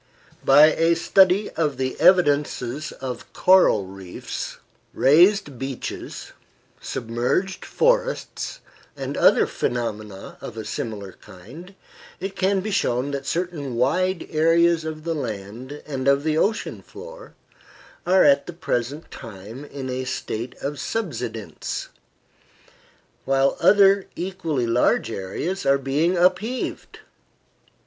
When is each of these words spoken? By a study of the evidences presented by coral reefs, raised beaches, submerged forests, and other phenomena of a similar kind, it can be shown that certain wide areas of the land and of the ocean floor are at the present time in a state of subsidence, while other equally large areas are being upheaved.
By 0.43 0.71
a 0.73 0.95
study 0.95 1.51
of 1.51 1.77
the 1.77 1.95
evidences 1.99 2.85
presented 2.87 3.17
by 3.17 3.23
coral 3.39 3.85
reefs, 3.85 4.57
raised 4.95 5.59
beaches, 5.59 6.31
submerged 6.79 7.63
forests, 7.63 8.61
and 8.97 9.15
other 9.15 9.45
phenomena 9.45 10.37
of 10.41 10.57
a 10.57 10.65
similar 10.65 11.11
kind, 11.21 11.75
it 12.19 12.35
can 12.35 12.61
be 12.61 12.71
shown 12.71 13.11
that 13.11 13.27
certain 13.27 13.75
wide 13.75 14.25
areas 14.31 14.85
of 14.85 15.03
the 15.03 15.13
land 15.13 15.83
and 15.85 16.07
of 16.07 16.23
the 16.23 16.35
ocean 16.35 16.81
floor 16.81 17.35
are 18.03 18.23
at 18.23 18.47
the 18.47 18.53
present 18.53 19.11
time 19.11 19.63
in 19.65 19.87
a 19.91 20.05
state 20.05 20.55
of 20.63 20.79
subsidence, 20.79 21.89
while 23.25 23.55
other 23.59 24.07
equally 24.15 24.65
large 24.65 25.11
areas 25.11 25.63
are 25.63 25.77
being 25.77 26.17
upheaved. 26.17 27.01